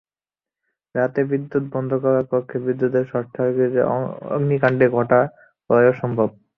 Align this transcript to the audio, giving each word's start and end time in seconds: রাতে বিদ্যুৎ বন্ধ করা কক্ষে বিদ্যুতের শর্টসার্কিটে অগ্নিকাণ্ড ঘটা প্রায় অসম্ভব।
রাতে 0.95 1.21
বিদ্যুৎ 1.31 1.63
বন্ধ 1.73 1.91
করা 2.03 2.21
কক্ষে 2.31 2.57
বিদ্যুতের 2.65 3.05
শর্টসার্কিটে 3.11 3.81
অগ্নিকাণ্ড 4.35 4.79
ঘটা 4.95 5.19
প্রায় 5.69 5.87
অসম্ভব। 5.93 6.29